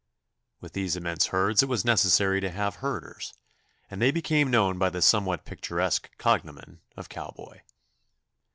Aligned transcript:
With 0.61 0.73
these 0.73 0.95
immense 0.95 1.27
herds 1.27 1.61
it 1.61 1.69
was 1.69 1.85
necessary 1.85 2.41
to 2.41 2.49
have 2.49 2.77
herders, 2.77 3.35
and 3.87 4.01
they 4.01 4.09
became 4.09 4.49
known 4.49 4.79
by 4.79 4.89
the 4.89 4.99
somewhat 4.99 5.45
picturesque 5.45 6.09
cognomen 6.17 6.81
of 6.97 7.07
cowboy. 7.07 7.61